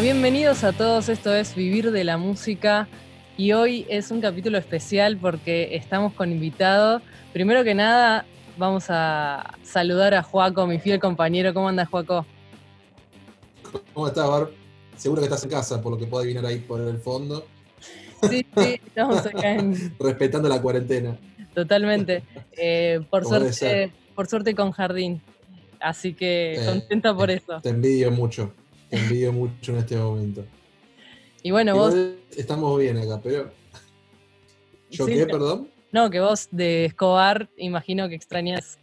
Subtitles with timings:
[0.00, 2.86] Bienvenidos a todos, esto es Vivir de la Música
[3.36, 7.02] y hoy es un capítulo especial porque estamos con invitado.
[7.32, 8.24] Primero que nada,
[8.56, 11.52] vamos a saludar a Juaco, mi fiel compañero.
[11.52, 12.24] ¿Cómo andas, Juaco?
[13.92, 14.50] ¿Cómo estás, Bar?
[14.96, 17.44] Seguro que estás en casa, por lo que puedo adivinar ahí por el fondo.
[18.22, 19.96] Sí, sí, estamos acá en...
[19.98, 21.18] Respetando la cuarentena.
[21.54, 22.22] Totalmente.
[22.52, 25.20] Eh, por, suerte, por suerte con jardín.
[25.80, 27.60] Así que eh, contenta por eh, eso.
[27.60, 28.52] Te envidio mucho.
[28.88, 30.44] Te envidio mucho en este momento.
[31.42, 31.94] Y bueno, vos.
[32.36, 33.52] Estamos bien acá, pero.
[34.90, 35.70] ¿Yo qué, perdón?
[35.92, 38.78] No, que vos de Escobar, imagino que extrañas.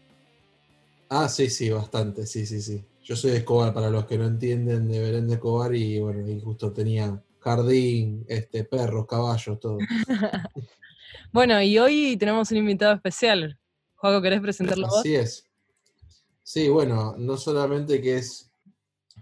[1.10, 2.84] Ah, sí, sí, bastante, sí, sí, sí.
[3.04, 6.28] Yo soy de Escobar, para los que no entienden de Belén de Escobar, y bueno,
[6.28, 9.78] y justo tenía jardín, este, perros, caballos, todo.
[11.32, 13.60] bueno, y hoy tenemos un invitado especial.
[13.96, 15.00] Juaco, ¿querés presentarlo vos?
[15.00, 15.46] Así es.
[16.42, 18.52] Sí, bueno, no solamente que es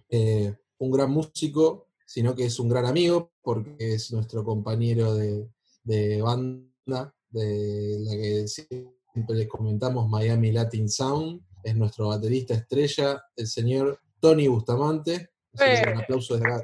[0.10, 0.54] eh,
[0.84, 7.14] un gran músico, sino que es un gran amigo, porque es nuestro compañero de, banda,
[7.30, 14.00] de la que siempre les comentamos, Miami Latin Sound, es nuestro baterista estrella, el señor
[14.20, 15.30] Tony Bustamante.
[15.54, 16.62] Un aplauso de acá.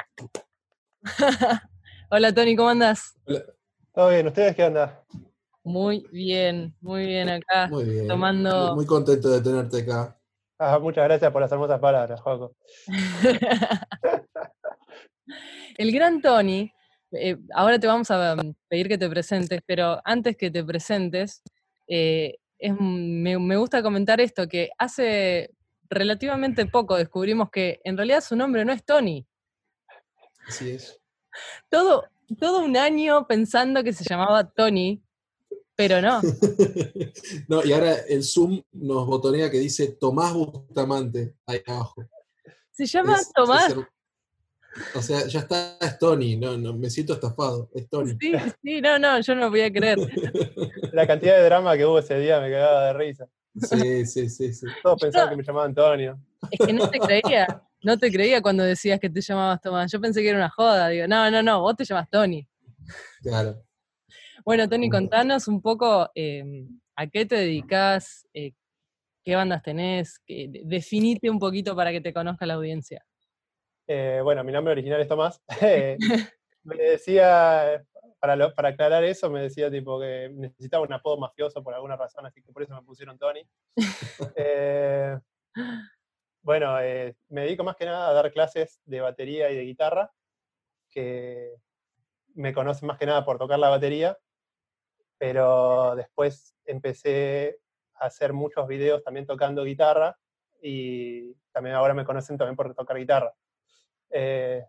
[2.12, 3.14] Hola Tony, ¿cómo andas?
[3.94, 5.00] Todo bien, ¿ustedes qué andan?
[5.64, 7.68] Muy bien, muy bien acá.
[7.68, 8.08] Muy bien.
[8.08, 8.76] Tomando...
[8.76, 10.19] Muy contento de tenerte acá.
[10.62, 12.54] Ah, muchas gracias por las hermosas palabras, Joaco.
[15.78, 16.70] El gran Tony,
[17.14, 21.42] eh, ahora te vamos a mm, pedir que te presentes, pero antes que te presentes,
[21.88, 25.52] eh, me, gusta comentar esto, que hace
[25.90, 29.26] relativamente poco descubrimos que en realidad su nombre no es Tony.
[30.46, 31.00] Así es.
[31.70, 32.04] Todo,
[32.38, 35.02] todo un año pensando que se llamaba Tony,
[35.80, 36.20] pero no.
[37.48, 42.06] no, y ahora el Zoom nos botonea que dice Tomás Bustamante ahí abajo.
[42.70, 43.74] Se llama Tomás.
[44.94, 48.18] o sea, ya está, es Tony, no, no, me siento estafado, es Tony.
[48.20, 49.98] Sí, sí, no, no, yo no voy a creer.
[50.92, 53.30] La cantidad de drama que hubo ese día me cagaba de risa.
[53.56, 54.66] Sí, sí, sí, sí.
[54.84, 56.20] Todos pensaban que me llamaban Antonio.
[56.52, 59.90] Es que no te creía, no te creía cuando decías que te llamabas Tomás.
[59.90, 62.46] Yo pensé que era una joda, digo, no, no, no, vos te llamas Tony.
[63.22, 63.64] Claro.
[64.50, 68.54] Bueno, Tony, contanos un poco em, a qué te dedicas, eh,
[69.24, 73.06] qué bandas tenés, definite un poquito para que te conozca la audiencia.
[73.86, 75.40] Eh, bueno, mi nombre original es Tomás.
[76.64, 77.86] me decía,
[78.20, 82.26] para, para aclarar eso, me decía tipo que necesitaba un apodo mafioso por alguna razón,
[82.26, 83.48] así que por eso me pusieron Tony.
[84.36, 85.16] Eh,
[86.42, 86.74] bueno,
[87.28, 90.12] me dedico más que nada a dar clases de batería y de guitarra,
[90.90, 91.54] que
[92.34, 94.18] me conocen más que nada por tocar la batería,
[95.20, 97.60] pero después empecé
[97.96, 100.18] a hacer muchos videos también tocando guitarra
[100.62, 103.36] y también ahora me conocen también por tocar guitarra.
[104.10, 104.66] Eh,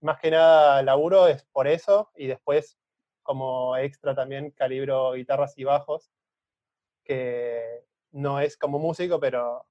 [0.00, 2.78] más que nada laburo es por eso y después
[3.22, 6.10] como extra también calibro guitarras y bajos,
[7.04, 9.66] que no es como músico, pero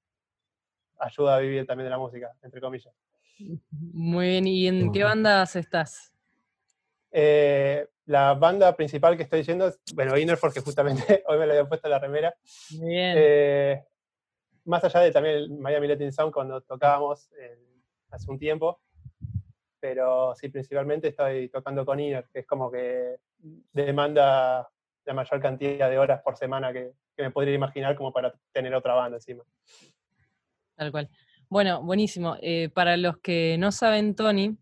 [1.00, 2.94] ayuda a vivir también de la música, entre comillas.
[3.72, 6.14] Muy bien, ¿y en qué bandas estás?
[7.12, 11.54] Eh, la banda principal que estoy diciendo es, bueno, Inner, porque justamente hoy me lo
[11.54, 12.36] había puesto la remera.
[12.72, 13.16] Bien.
[13.18, 13.84] Eh,
[14.66, 17.30] más allá de también el Miami Latin Sound cuando tocábamos
[18.10, 18.82] hace un tiempo,
[19.80, 23.18] pero sí, principalmente estoy tocando con Inner, que es como que
[23.72, 24.68] demanda
[25.06, 28.94] la mayor cantidad de horas por semana que, me podría imaginar como para tener otra
[28.94, 29.44] banda encima.
[30.76, 31.10] Tal cual.
[31.50, 32.36] Bueno, buenísimo.
[32.42, 34.56] Eh, para los que no saben, Tony,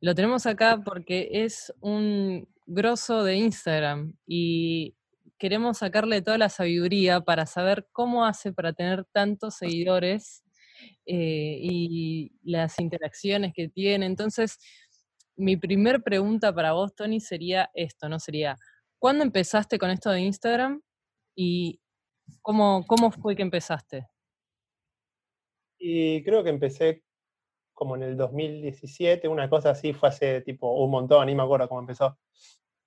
[0.00, 4.94] lo tenemos acá porque es un grosso de Instagram y
[5.38, 10.44] queremos sacarle toda la sabiduría para saber cómo hace para tener tantos seguidores
[11.06, 14.06] eh, y las interacciones que tiene.
[14.06, 14.58] Entonces,
[15.36, 18.18] mi primer pregunta para vos, Tony, sería esto, ¿no?
[18.18, 18.56] Sería,
[18.98, 20.82] ¿cuándo empezaste con esto de Instagram
[21.36, 21.80] y
[22.42, 24.06] cómo, cómo fue que empezaste?
[25.78, 27.04] Y creo que empecé
[27.78, 31.68] como en el 2017, una cosa así, fue hace tipo un montón, ni me acuerdo
[31.68, 32.18] cómo empezó.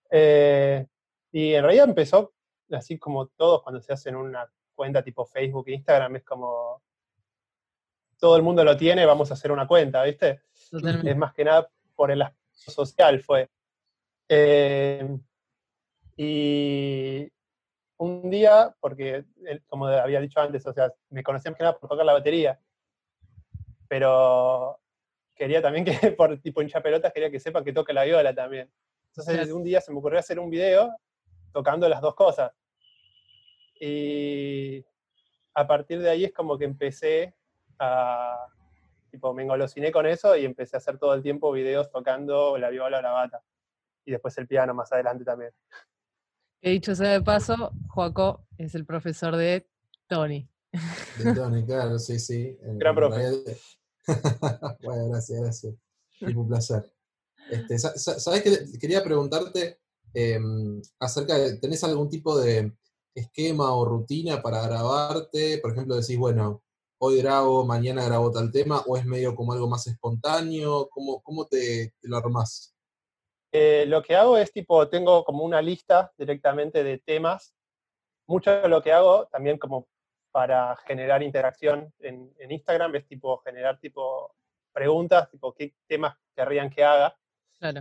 [0.10, 0.86] Eh,
[1.32, 2.34] y en realidad empezó
[2.70, 6.84] así como todos cuando se hacen una cuenta tipo Facebook e Instagram, es como
[8.20, 10.42] todo el mundo lo tiene, vamos a hacer una cuenta, ¿viste?
[11.06, 13.50] Es más que nada por el aspecto social fue.
[14.28, 15.08] Eh,
[16.18, 17.32] y
[17.96, 19.24] un día, porque
[19.68, 22.60] como había dicho antes, o sea, me conocían más que nada por tocar la batería,
[23.88, 24.81] pero
[25.42, 28.72] quería también que, por tipo hincha pelotas, quería que sepa que toque la viola también.
[29.08, 30.96] Entonces un día se me ocurrió hacer un video
[31.52, 32.52] tocando las dos cosas.
[33.80, 34.86] Y
[35.56, 37.34] a partir de ahí es como que empecé
[37.80, 38.46] a,
[39.10, 42.70] tipo, me engolosiné con eso y empecé a hacer todo el tiempo videos tocando la
[42.70, 43.44] viola o la bata.
[44.06, 45.52] Y después el piano más adelante también.
[46.62, 49.68] He dicho sea de paso, Joaco es el profesor de
[50.06, 50.48] Tony.
[51.18, 52.56] De Tony, claro, sí, sí.
[52.62, 53.58] Gran profe.
[54.84, 55.74] bueno, gracias, gracias.
[56.22, 56.92] Un placer.
[57.50, 58.80] Este, ¿Sabes qué?
[58.80, 59.80] Quería preguntarte
[60.14, 62.72] em, acerca de, ¿tenés algún tipo de
[63.16, 65.58] esquema o rutina para grabarte?
[65.58, 66.64] Por ejemplo, decís, bueno,
[67.00, 71.48] hoy grabo, mañana grabo tal tema, o es medio como algo más espontáneo, ¿cómo, cómo
[71.48, 72.76] te, lo armás?
[73.52, 77.54] Eh, lo que hago es tipo, tengo como una lista directamente de temas.
[78.28, 79.88] Mucho de lo que hago también como
[80.32, 84.36] para generar interacción en, en Instagram es tipo generar tipo
[84.72, 87.16] preguntas, tipo qué temas querrían que haga.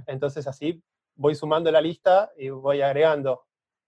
[0.07, 0.83] Entonces así
[1.15, 3.47] voy sumando la lista y voy agregando.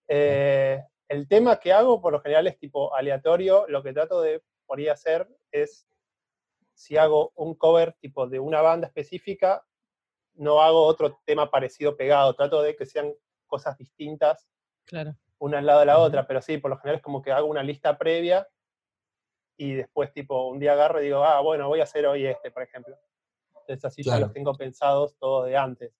[0.09, 3.67] Eh, el tema que hago por lo general es tipo aleatorio.
[3.69, 5.87] Lo que trato de podría hacer es,
[6.75, 9.64] si hago un cover tipo de una banda específica,
[10.35, 12.35] no hago otro tema parecido pegado.
[12.35, 13.12] Trato de que sean
[13.47, 14.49] cosas distintas,
[14.87, 15.14] claro.
[15.38, 16.26] una al lado de la otra.
[16.26, 18.49] Pero sí, por lo general es como que hago una lista previa
[19.56, 22.50] y después tipo un día agarro y digo, ah, bueno, voy a hacer hoy este,
[22.50, 22.96] por ejemplo.
[23.60, 25.93] Entonces así ya los tengo pensados todo de antes.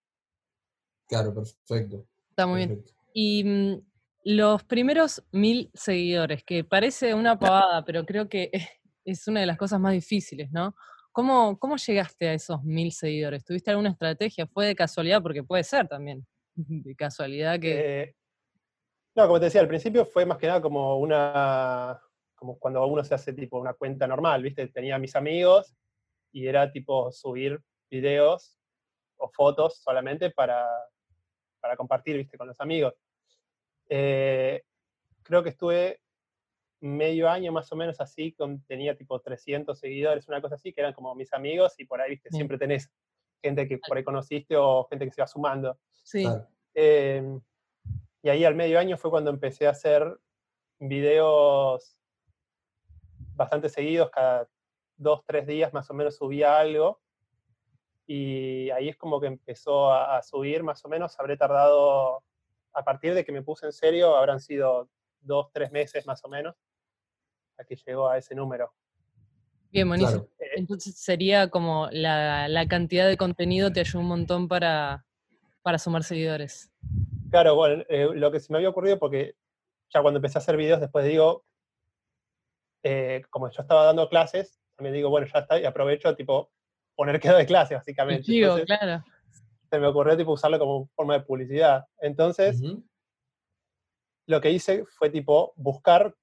[1.06, 2.06] Claro, perfecto.
[2.31, 2.84] Está muy bien.
[3.12, 3.82] Y mm,
[4.25, 8.50] los primeros mil seguidores, que parece una pavada, pero creo que
[9.04, 10.75] es una de las cosas más difíciles, ¿no?
[11.12, 13.44] ¿Cómo, cómo llegaste a esos mil seguidores?
[13.44, 14.46] ¿Tuviste alguna estrategia?
[14.46, 15.22] ¿Fue de casualidad?
[15.22, 16.26] Porque puede ser también.
[16.54, 18.02] De casualidad que.
[18.02, 18.16] Eh,
[19.14, 22.00] no, como te decía, al principio fue más que nada como una.
[22.43, 24.67] Como cuando uno se hace tipo una cuenta normal, ¿viste?
[24.67, 25.77] Tenía mis amigos
[26.33, 28.59] y era tipo subir videos
[29.17, 30.67] o fotos solamente para,
[31.61, 32.94] para compartir, viste, con los amigos.
[33.89, 34.61] Eh,
[35.23, 36.00] creo que estuve
[36.81, 40.81] medio año más o menos así, con, tenía tipo 300 seguidores, una cosa así, que
[40.81, 42.91] eran como mis amigos y por ahí, viste, siempre tenés
[43.41, 45.79] gente que por ahí conociste o gente que se va sumando.
[46.03, 46.27] Sí.
[46.75, 47.41] Em,
[48.21, 50.19] y ahí al medio año fue cuando empecé a hacer
[50.81, 52.01] videos
[53.43, 54.49] bastante seguidos, cada
[54.97, 57.00] dos, tres días más o menos subía algo.
[58.06, 61.19] Y ahí es como que empezó a, subir más o menos.
[61.19, 62.23] Habré tardado,
[62.73, 64.89] a partir de que me puse en serio, habrán sido
[65.21, 66.55] dos, tres meses más o menos,
[67.59, 68.73] a que llegó a ese número.
[69.71, 70.29] Bien, buenísimo.
[70.38, 75.06] Eh, Entonces sería como la, la, cantidad de contenido te ayudó un montón para,
[75.62, 76.71] para sumar seguidores.
[77.31, 79.37] Claro, bueno, eh, lo que se me había ocurrido, porque
[79.88, 81.45] ya cuando empecé a hacer videos, después digo,
[82.82, 86.50] eh, como yo estaba dando clases, me digo, bueno, ya está, y aprovecho, tipo,
[86.94, 88.25] poner quedo de clase, básicamente.
[88.67, 89.05] claro.
[89.70, 91.87] Se me ocurrió, tipo, usarlo como forma de publicidad.
[92.00, 92.61] Entonces,
[94.26, 96.14] lo que hice fue, tipo, buscar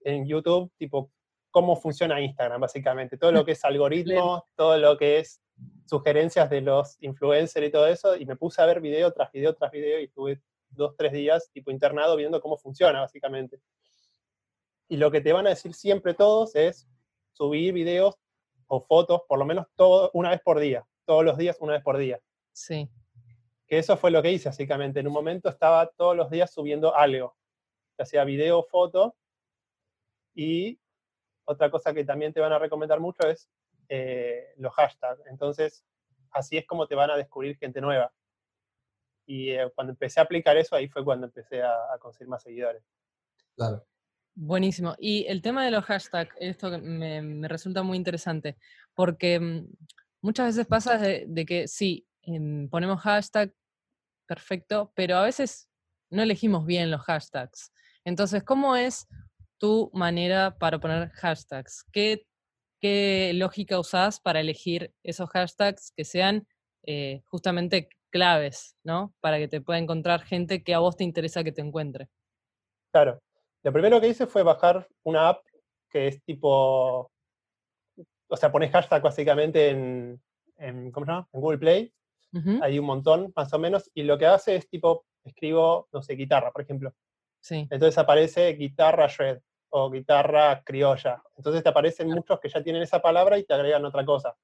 [0.00, 1.10] en YouTube, tipo,
[1.50, 3.16] cómo funciona Instagram, básicamente.
[3.16, 5.40] Todo lo que es algoritmos, todo lo que es
[5.86, 9.54] sugerencias de los influencers y todo eso, y me puse a ver video tras video
[9.54, 13.60] tras video y estuve dos, tres días, tipo, internado viendo cómo funciona, básicamente.
[14.94, 16.86] Y lo que te van a decir siempre todos es,
[17.32, 18.14] subir videos
[18.68, 21.82] o fotos por lo menos todo, una vez por día, todos los días, una vez
[21.82, 22.20] por día.
[22.52, 22.88] Sí.
[23.66, 25.00] Que eso fue lo que hice, básicamente.
[25.00, 27.36] En un momento estaba todos los días subiendo algo,
[27.98, 29.16] ya sea video o foto.
[30.32, 30.78] Y
[31.44, 33.50] otra cosa que también te van a recomendar mucho es
[33.88, 35.26] eh, los hashtags.
[35.26, 35.84] Entonces,
[36.30, 38.14] así es como te van a descubrir gente nueva.
[39.26, 42.44] Y eh, cuando empecé a aplicar eso, ahí fue cuando empecé a, a conseguir más
[42.44, 42.84] seguidores.
[43.56, 43.84] Claro.
[44.36, 44.96] Buenísimo.
[44.98, 48.56] Y el tema de los hashtags, esto me, me resulta muy interesante,
[48.94, 49.68] porque mm,
[50.22, 53.52] muchas veces pasa de, que sí, em, ponemos hashtag,
[54.26, 55.68] perfecto, pero a veces
[56.10, 57.72] no elegimos bien los hashtags.
[58.04, 59.06] Entonces, ¿cómo es
[59.58, 61.84] tu manera para poner hashtags?
[61.92, 62.26] ¿Qué,
[62.80, 66.46] qué lógica usás para elegir esos hashtags que sean
[66.86, 69.14] eh, justamente claves, ¿no?
[69.20, 72.08] Para que te pueda encontrar gente que a vos te interesa que te encuentre.
[72.92, 73.20] Claro.
[73.64, 75.44] Lo primero que hice fue bajar una app
[75.88, 77.10] que es tipo,
[78.28, 80.20] o sea, pones hashtag básicamente en,
[80.92, 81.28] ¿cómo se llama?
[81.32, 81.92] En Google Play.
[82.62, 86.14] Hay un montón, más o menos, y lo que hace es tipo, escribo, no sé,
[86.14, 86.92] guitarra, por ejemplo.
[87.40, 87.68] Sí.
[87.70, 89.38] Entonces aparece guitarra shred
[89.70, 91.22] o guitarra criolla.
[91.36, 94.36] Entonces te aparecen muchos que ya tienen esa palabra y te agregan otra cosa.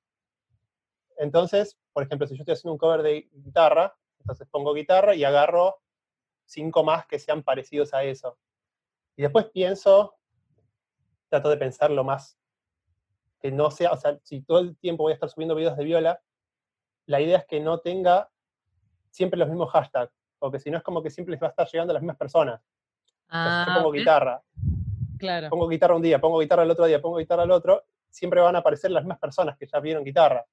[1.19, 5.25] Entonces, por ejemplo, si yo estoy haciendo un cover de guitarra, entonces pongo guitarra y
[5.25, 5.81] agarro
[6.47, 8.39] cinco más que sean parecidos a eso.
[9.21, 10.17] Y después pienso,
[11.29, 12.39] trato de pensar lo más,
[13.39, 15.85] que no sea, o sea, si todo el tiempo voy a estar subiendo videos de
[15.85, 16.23] viola,
[17.05, 18.31] la idea es que no tenga
[19.11, 21.69] siempre los mismos hashtags, porque si no es como que siempre les va a estar
[21.69, 22.63] llegando a las mismas personas.
[22.63, 24.43] yo ah, pongo guitarra.
[25.19, 25.51] Claro.
[25.51, 28.57] Pongo guitarra un día, pongo guitarra el otro día, pongo guitarra el otro, siempre van
[28.57, 30.47] a aparecer las mismas personas que ya vieron guitarra.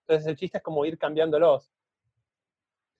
[0.00, 1.70] Entonces el chiste es como ir cambiándolos.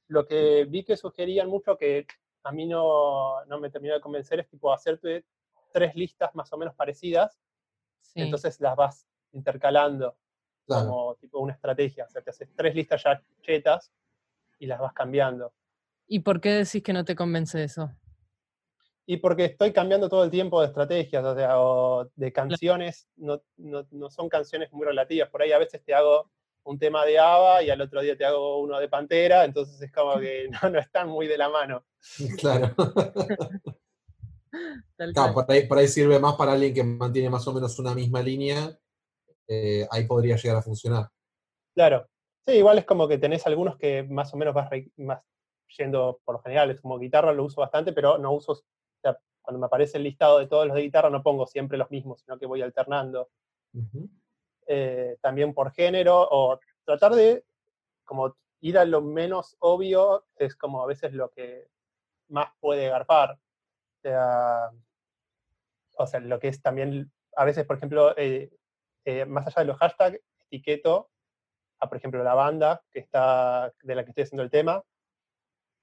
[0.06, 2.06] Lo que vi que sugerían mucho que
[2.42, 5.24] a mí no, no me terminó de convencer es tipo hacerte
[5.72, 7.38] tres listas más o menos parecidas,
[8.14, 10.16] entonces las vas intercalando
[10.66, 12.04] como tipo una estrategia.
[12.04, 13.92] O sea, te haces tres listas ya chetas
[14.58, 15.52] y las vas cambiando.
[16.06, 17.90] ¿Y por qué decís que no te convence eso?
[19.06, 23.42] Y porque estoy cambiando todo el tiempo de estrategias, o sea, o de canciones, no,
[23.56, 25.30] no, no, son canciones muy relativas.
[25.30, 26.30] Por ahí a veces te hago
[26.68, 29.90] un tema de ABBA y al otro día te hago uno de Pantera, entonces es
[29.90, 31.84] como que no, no están muy de la mano.
[34.96, 35.34] Claro.
[35.34, 38.22] por, ahí, por, ahí, sirve más para alguien que mantiene más o menos una misma
[38.22, 38.78] línea,
[39.46, 41.08] eh, ahí podría llegar a funcionar.
[41.74, 42.08] Claro.
[42.46, 45.20] Sí, igual es como que tenés algunos que más o menos vas, más
[45.76, 48.62] yendo por lo general, es como guitarra lo uso bastante, pero no uso, o
[49.02, 51.90] sea, cuando me aparece el listado de todos los de guitarra no pongo siempre los
[51.90, 53.28] mismos, sino que voy alternando.
[54.70, 57.42] Eh, también por género, o tratar de
[58.04, 61.68] como ir a lo menos obvio, es como a veces lo que
[62.28, 63.38] más puede garpar.
[65.96, 68.50] O sea, lo que es también, a veces, por ejemplo, eh,
[69.06, 70.20] eh, más allá de los hashtags,
[70.50, 71.10] etiqueto
[71.80, 74.84] a, por ejemplo, la banda que está, de la que estoy haciendo el tema,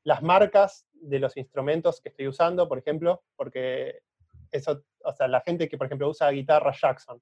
[0.03, 4.03] las marcas de los instrumentos que estoy usando, por ejemplo, porque
[4.51, 7.19] eso, o sea, la gente que, por ejemplo, usa guitarra Jackson,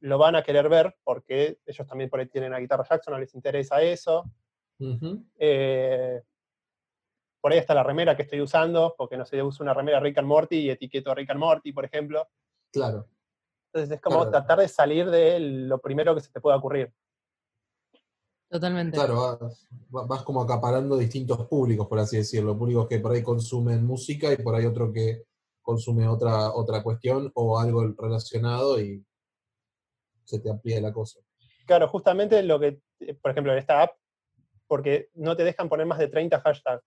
[0.00, 3.20] lo van a querer ver porque ellos también por ahí tienen la guitarra Jackson, no
[3.20, 4.24] les interesa eso
[7.40, 10.00] por ahí está la remera que estoy usando, porque no sé, yo uso una remera
[10.00, 12.28] Rick and Morty y etiqueto a Rick and Morty, por ejemplo.
[12.72, 13.08] Claro.
[13.72, 16.92] Entonces es como tratar de salir de lo primero que se te pueda ocurrir.
[18.50, 18.96] Totalmente.
[18.96, 19.38] Claro,
[19.88, 22.58] vas, como acaparando distintos públicos, por así decirlo.
[22.58, 25.24] Públicos que por ahí consumen música y por ahí otro que
[25.62, 29.04] consume otra, otra cuestión o algo relacionado y
[30.30, 31.20] se te amplía la cosa.
[31.66, 33.92] Claro, justamente lo que, eh, por ejemplo, en esta app,
[34.66, 36.84] porque no te dejan poner más de 30 hashtags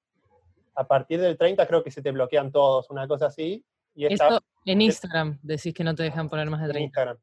[0.76, 3.64] a partir del 30 creo que se te bloquean todos, una cosa así.
[3.96, 6.78] Y Esto en Instagram decís que no te dejan poner más de 30.
[6.78, 7.18] En Instagram.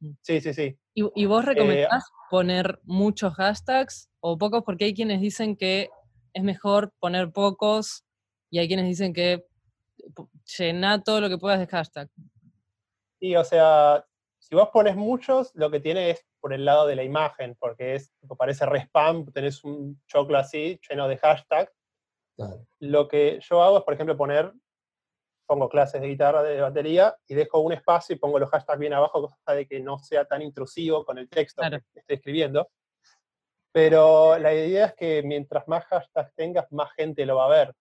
[0.00, 0.16] Mm.
[0.22, 0.78] Sí, sí, sí.
[0.94, 4.62] ¿Y, vos recomendás eh, poner muchos hashtags o pocos?
[4.64, 5.90] Porque hay quienes dicen que
[6.32, 8.04] es mejor poner pocos
[8.50, 9.44] y hay quienes dicen que
[10.58, 12.08] llena todo lo que puedas de hashtag.
[13.20, 14.04] Y o sea,
[14.44, 17.94] si vos pones muchos, lo que tiene es por el lado de la imagen, porque
[17.94, 21.72] es, parece respam, tenés un choclo así, lleno de hashtags,
[22.78, 24.52] lo que yo hago es, por ejemplo, poner,
[25.46, 28.92] pongo clases de guitarra, de batería, y dejo un espacio y pongo los hashtags bien
[28.92, 32.68] abajo, cosa de que no sea tan intrusivo con el texto que estoy escribiendo.
[33.72, 37.74] Pero la idea es que mientras más hashtags tengas, más gente lo va a ver.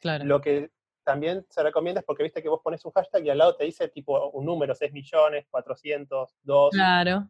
[0.00, 0.24] Claro.
[0.24, 0.70] Lo que
[1.04, 3.64] también se recomienda es porque viste que vos pones un hashtag y al lado te
[3.64, 6.70] dice tipo un número, 6 millones, 400, 2.
[6.72, 7.28] Claro.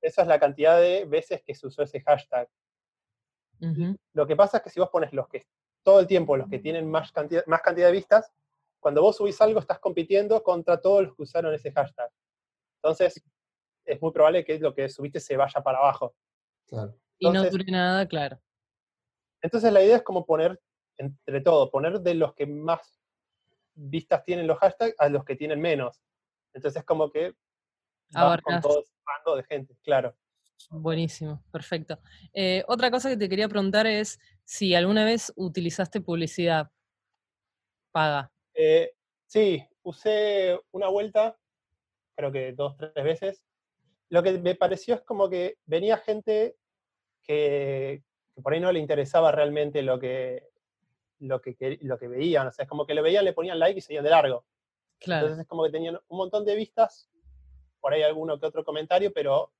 [0.00, 2.48] Esa es la cantidad de veces que se usó ese hashtag.
[4.12, 5.46] Lo que pasa es que si vos pones los que
[5.82, 8.30] todo el tiempo los que tienen más cantidad, más cantidad de vistas,
[8.80, 12.10] cuando vos subís algo estás compitiendo contra todos los que usaron ese hashtag.
[12.82, 13.22] Entonces,
[13.86, 16.14] es muy probable que lo que subiste se vaya para abajo.
[17.18, 18.38] y no dure nada, claro.
[19.40, 20.60] Entonces la idea es como poner,
[20.96, 23.03] entre todo, poner de los que más
[23.74, 26.00] vistas tienen los hashtags a los que tienen menos.
[26.52, 27.34] Entonces es como que
[28.12, 30.16] vas con todo ese rango de gente, claro.
[30.70, 31.98] Buenísimo, perfecto.
[32.32, 36.70] Eh, otra cosa que te quería preguntar es si alguna vez utilizaste publicidad
[37.92, 38.30] paga.
[38.54, 38.92] Eh,
[39.26, 41.36] sí, usé una vuelta,
[42.16, 43.42] creo que dos, tres veces.
[44.08, 46.56] Lo que me pareció es como que venía gente
[47.22, 48.02] que,
[48.42, 50.48] por ahí no le interesaba realmente lo que,
[51.24, 52.46] lo que, lo que veían.
[52.46, 54.44] O sea, es como que le veían, le ponían like y seguían de largo.
[54.98, 55.26] Claro.
[55.26, 57.08] Entonces es como que tenían un montón de vistas,
[57.80, 59.52] por ahí alguno que otro comentario, pero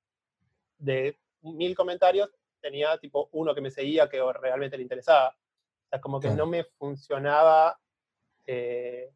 [0.77, 2.29] de mil comentarios,
[2.59, 5.29] tenía tipo uno que me seguía que realmente le interesaba.
[5.29, 7.79] O sea, como que no me funcionaba,
[8.47, 9.11] eh,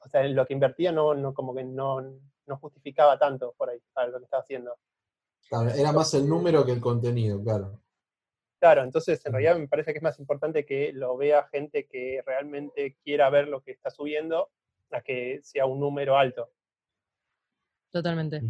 [0.00, 3.70] o sea, en lo que invertía no, no como que no, no justificaba tanto por
[3.70, 4.76] ahí, para lo que estaba haciendo.
[5.48, 7.80] Claro, era más el número que el contenido, claro.
[8.60, 12.22] Claro, entonces en realidad me parece que es más importante que lo vea gente que
[12.26, 14.50] realmente quiera ver lo que está subiendo
[14.90, 16.50] a que sea un número alto.
[17.90, 18.42] Totalmente.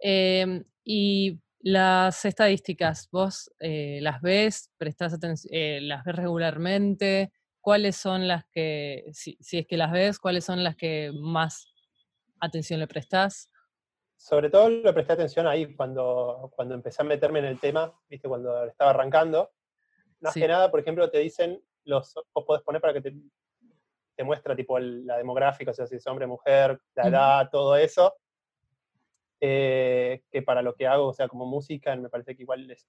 [0.00, 7.32] Em, y las estadísticas, ¿vos eh, las ves, prestás atención, eh, las ves regularmente?
[7.60, 11.68] ¿Cuáles son las que, si, es que las ves, cuáles son las que más
[12.40, 13.48] atención le prestás?
[14.22, 18.28] Sobre todo le presté atención ahí cuando, cuando empecé a meterme en el tema, viste,
[18.28, 19.50] cuando estaba arrancando.
[20.20, 23.16] Más que nada, por ejemplo, te dicen, los, vos podés poner para que te,
[24.14, 28.14] te muestra tipo la demográfica, o sea, si es hombre, mujer, la edad, todo eso
[29.40, 32.88] eh, que para lo que hago, o sea, como música, me parece que igual es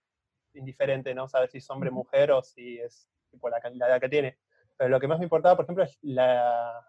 [0.54, 1.28] indiferente, ¿no?
[1.28, 4.38] Saber si es hombre, mujer o si es tipo la, la edad que tiene.
[4.78, 6.88] Pero lo que más me importaba, por ejemplo, es la,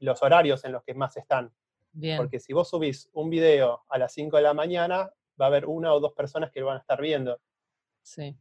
[0.00, 1.54] los horarios en los que más están.
[1.98, 2.18] Bien.
[2.18, 5.10] Porque si vos subís un video a las 5 de la mañana,
[5.40, 7.40] va a haber una o dos personas que lo van a estar viendo.
[8.02, 8.36] Sí.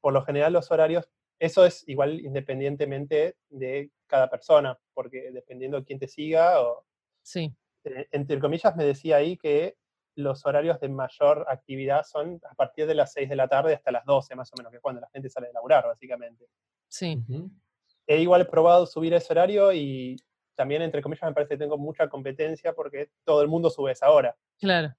[0.00, 1.08] Por lo general los horarios,
[1.40, 6.86] eso es igual independientemente de cada persona, porque dependiendo de quién te siga, o,
[7.22, 7.52] Sí.
[7.84, 9.76] eh, entre comillas me decía ahí que
[10.16, 13.90] los horarios de mayor actividad son a partir de las 6 de la tarde hasta
[13.90, 16.46] las 12 más o menos, que es cuando la gente sale de laburar, básicamente.
[16.88, 17.20] Sí.
[18.06, 20.14] He igual probado subir ese horario y
[20.54, 24.10] también, entre comillas, me parece que tengo mucha competencia porque todo el mundo sube esa
[24.10, 24.36] hora.
[24.58, 24.94] Claro.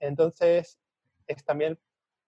[0.00, 0.78] Entonces,
[1.26, 1.78] es también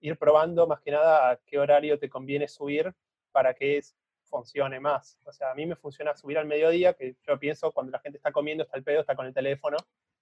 [0.01, 2.93] ir probando más que nada a qué horario te conviene subir
[3.31, 5.17] para que es- funcione más.
[5.25, 8.17] O sea, a mí me funciona subir al mediodía, que yo pienso cuando la gente
[8.17, 9.75] está comiendo, está el pedo, está con el teléfono,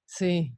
[0.06, 0.51] Sí.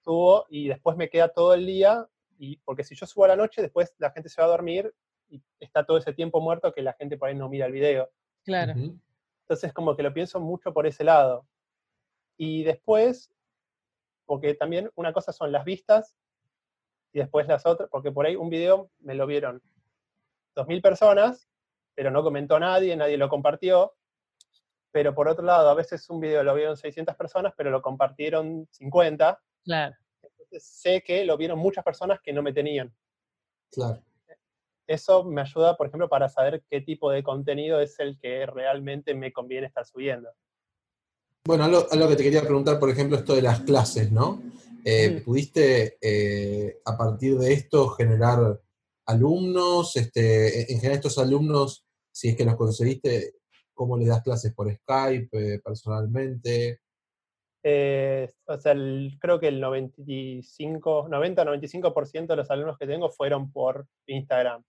[0.00, 3.36] subo y después me queda todo el día, y porque si yo subo a la
[3.36, 4.92] noche, después la gente se va a dormir
[5.28, 8.10] y está todo ese tiempo muerto que la gente por ahí no mira el video.
[8.44, 8.74] Claro.
[9.52, 11.46] Entonces, como que lo pienso mucho por ese lado.
[12.38, 13.30] Y después,
[14.24, 16.16] porque también una cosa son las vistas
[17.12, 19.60] y después las otras, porque por ahí un video me lo vieron
[20.56, 21.50] 2.000 personas,
[21.94, 23.92] pero no comentó nadie, nadie lo compartió.
[24.90, 28.66] Pero por otro lado, a veces un video lo vieron 600 personas, pero lo compartieron
[28.70, 29.38] 50.
[29.64, 29.94] Claro.
[30.22, 32.90] Entonces sé que lo vieron muchas personas que no me tenían.
[33.70, 34.02] Claro.
[34.86, 39.14] Eso me ayuda, por ejemplo, para saber qué tipo de contenido es el que realmente
[39.14, 40.30] me conviene estar subiendo.
[41.44, 44.40] Bueno, algo, algo que te quería preguntar, por ejemplo, esto de las clases, ¿no?
[44.84, 45.24] Eh, Mm.
[45.24, 48.60] ¿Pudiste eh, a partir de esto generar
[49.06, 49.96] alumnos?
[49.96, 53.34] Este, en general estos alumnos, si es que los conseguiste,
[53.74, 56.80] ¿cómo les das clases por Skype, eh, personalmente?
[57.64, 63.86] O sea, el- creo que el 95, 90-95% de los alumnos que tengo fueron por
[64.06, 64.64] Instagram.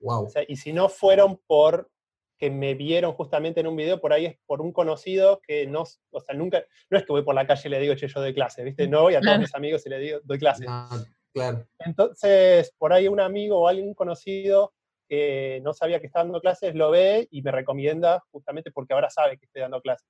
[0.00, 0.26] Wow.
[0.26, 1.90] O sea, y si no fueron por
[2.36, 5.84] que me vieron justamente en un video, por ahí es por un conocido que no,
[6.10, 8.20] o sea, nunca, no es que voy por la calle y le digo, che, yo
[8.20, 8.88] doy clases, ¿viste?
[8.88, 10.66] No voy a todos mis amigos y le digo, doy clases.
[10.68, 11.02] Ah,
[11.32, 14.74] claro, Entonces, por ahí un amigo o alguien conocido
[15.08, 19.10] que no sabía que estaba dando clases, lo ve y me recomienda justamente porque ahora
[19.10, 20.08] sabe que estoy dando clases.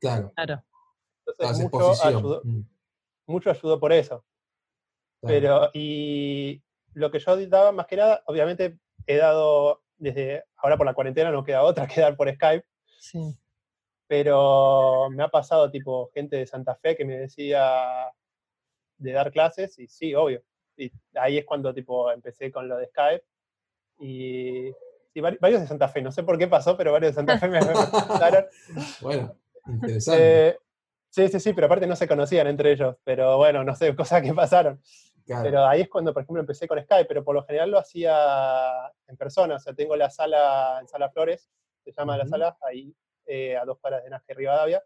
[0.00, 0.32] claro.
[0.36, 0.62] Claro.
[1.26, 2.60] Entonces, mucho ayudó, Mm,
[3.26, 4.24] mucho ayudó por eso.
[5.20, 5.26] claro.
[5.26, 10.86] Pero, y lo que yo daba más que nada, obviamente he dado desde ahora por
[10.86, 12.64] la cuarentena, no queda otra que dar por Skype,
[12.98, 13.36] Sí.
[14.06, 18.10] pero me ha pasado tipo gente de Santa Fe que me decía
[18.98, 20.42] de dar clases y sí, obvio.
[20.76, 23.24] Y ahí es cuando tipo empecé con lo de Skype
[23.98, 24.70] y
[25.20, 27.48] vari- varios de Santa Fe, no sé por qué pasó, pero varios de Santa Fe
[27.48, 28.46] me, me preguntaron.
[29.00, 29.36] Bueno,
[29.66, 30.48] interesante.
[30.48, 30.58] Eh,
[31.10, 34.22] sí, sí, sí, pero aparte no se conocían entre ellos, pero bueno, no sé, cosas
[34.22, 34.80] que pasaron.
[35.24, 35.42] Claro.
[35.44, 38.92] Pero ahí es cuando, por ejemplo, empecé con Skype, pero por lo general lo hacía
[39.06, 39.56] en persona.
[39.56, 41.48] O sea, tengo la sala en Sala Flores,
[41.84, 42.94] se llama la sala, ahí
[43.26, 44.82] eh, a dos cuadras de Nazca y Rivadavia.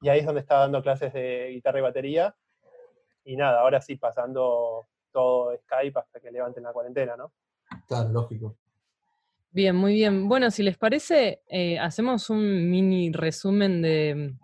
[0.00, 2.36] Y ahí es donde estaba dando clases de guitarra y batería.
[3.24, 7.32] Y nada, ahora sí, pasando todo Skype hasta que levanten la cuarentena, ¿no?
[7.88, 8.56] Claro, lógico.
[9.50, 10.28] Bien, muy bien.
[10.28, 14.34] Bueno, si les parece, eh, hacemos un mini resumen de,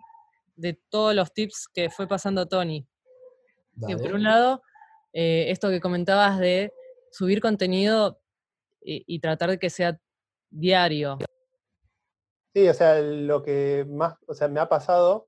[0.55, 2.87] de todos los tips que fue pasando Tony.
[3.87, 4.61] Que por un lado,
[5.13, 6.73] eh, esto que comentabas de
[7.11, 8.19] subir contenido
[8.81, 9.99] y, y tratar de que sea
[10.49, 11.17] diario.
[12.53, 15.27] Sí, o sea, lo que más, o sea, me ha pasado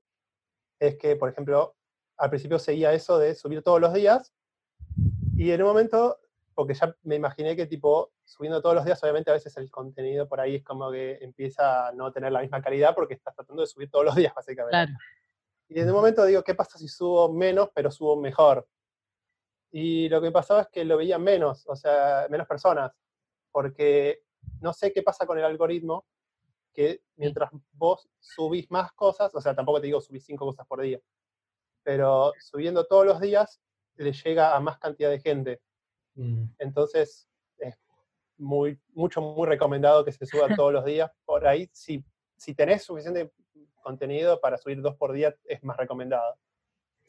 [0.78, 1.74] es que, por ejemplo,
[2.16, 4.32] al principio seguía eso de subir todos los días
[5.36, 6.18] y en un momento,
[6.54, 10.26] porque ya me imaginé que tipo, subiendo todos los días, obviamente a veces el contenido
[10.26, 13.62] por ahí es como que empieza a no tener la misma calidad porque estás tratando
[13.62, 14.70] de subir todos los días, básicamente.
[14.70, 14.92] Claro,
[15.68, 18.66] Y en un momento digo, ¿qué pasa si subo menos, pero subo mejor?
[19.78, 22.92] Y lo que pasaba es que lo veían menos, o sea, menos personas,
[23.52, 24.22] porque
[24.62, 26.06] no sé qué pasa con el algoritmo,
[26.72, 30.80] que mientras vos subís más cosas, o sea, tampoco te digo subís cinco cosas por
[30.80, 30.98] día,
[31.82, 33.60] pero subiendo todos los días
[33.96, 35.60] le llega a más cantidad de gente.
[36.14, 37.78] Mm, Entonces, es
[38.38, 41.10] muy, mucho, muy recomendado que se suba todos los días.
[41.26, 42.02] Por ahí, si,
[42.34, 43.30] si tenés suficiente
[43.82, 46.34] contenido para subir dos por día, es más recomendado.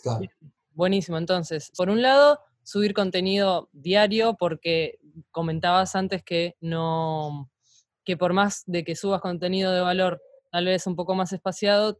[0.03, 0.25] claro.
[0.71, 1.17] buenísimo.
[1.17, 4.99] Entonces, por un lado, subir contenido diario, porque
[5.31, 7.49] comentabas antes que no,
[8.03, 11.97] que por más de que subas contenido de valor tal vez un poco más espaciado,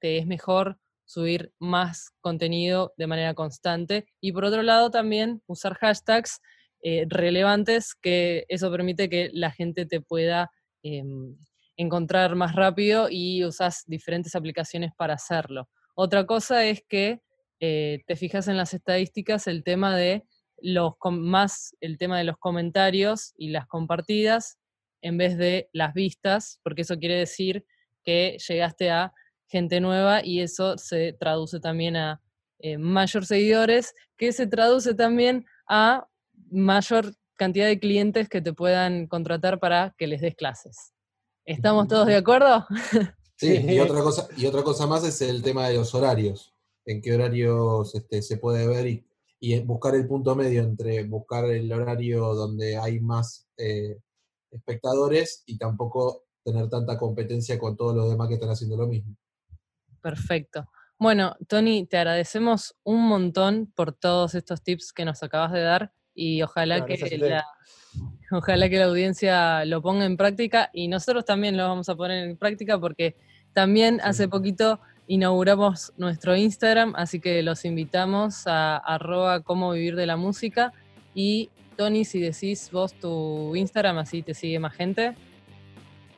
[0.00, 4.06] te es mejor subir más contenido de manera constante.
[4.22, 6.40] Y por otro lado, también usar hashtags
[6.82, 10.50] eh, relevantes, que eso permite que la gente te pueda
[10.82, 11.36] em,
[11.76, 15.68] encontrar más rápido y usas diferentes aplicaciones para hacerlo.
[15.94, 17.20] Otra cosa es que
[17.60, 20.24] eh, te fijas en las estadísticas el tema de
[20.58, 24.58] los más el tema de los comentarios y las compartidas
[25.02, 27.64] en vez de las vistas, porque eso quiere decir
[28.04, 29.12] que llegaste a
[29.48, 32.20] gente nueva y eso se traduce también a
[32.58, 36.06] eh, mayor seguidores, que se traduce también a
[36.50, 40.92] mayor cantidad de clientes que te puedan contratar para que les des clases.
[41.44, 42.66] ¿Estamos todos de acuerdo?
[43.36, 46.55] Sí, y otra cosa, y otra cosa más es el tema de los horarios.
[46.86, 49.04] En qué horarios este, se puede ver y,
[49.64, 53.98] buscar el punto medio entre buscar el horario donde hay más eh,
[54.50, 59.14] espectadores y tampoco tener tanta competencia con todos los demás que están haciendo lo mismo.
[60.00, 60.68] Perfecto.
[60.98, 65.92] Bueno, Tony, te agradecemos un montón por todos estos tips que nos acabas de dar
[66.14, 67.44] y ojalá que la,
[68.32, 72.28] ojalá que la audiencia lo ponga en práctica y nosotros también lo vamos a poner
[72.28, 73.16] en práctica porque
[73.52, 80.06] también hace poquito inauguramos nuestro Instagram, así que los invitamos a arroba cómo vivir de
[80.06, 80.72] la música
[81.14, 85.14] y Tony, si decís vos tu Instagram, así te sigue más gente.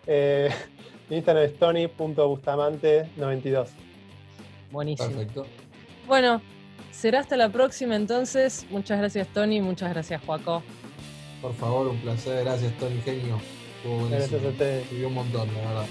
[0.06, 0.50] Eh,
[1.10, 3.68] mi Instagram es tony.bustamante92.
[4.70, 5.08] Buenísimo.
[5.08, 5.46] Perfecto.
[6.06, 6.40] Bueno,
[6.90, 8.66] será hasta la próxima entonces.
[8.70, 10.62] Muchas gracias Tony, muchas gracias Joaco.
[11.42, 12.44] Por favor, un placer.
[12.44, 13.38] Gracias Tony, genio.
[14.10, 14.92] Gracias a ustedes.
[14.92, 15.86] un montón, la verdad.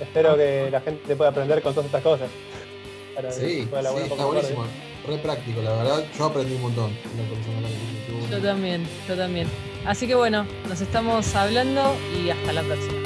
[0.00, 2.28] Espero que la gente pueda aprender con todas estas cosas.
[3.30, 4.64] sí, sí está buenísimo.
[5.06, 6.04] Re práctico, la verdad.
[6.16, 6.90] Yo aprendí un montón.
[8.30, 9.46] Yo también, yo también.
[9.84, 11.94] Así que bueno, nos estamos hablando
[12.24, 13.03] y hasta la próxima.